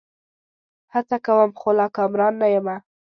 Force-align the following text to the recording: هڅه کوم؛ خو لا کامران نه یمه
هڅه 0.93 1.17
کوم؛ 1.25 1.49
خو 1.59 1.69
لا 1.77 1.87
کامران 1.95 2.33
نه 2.41 2.47
یمه 2.53 2.75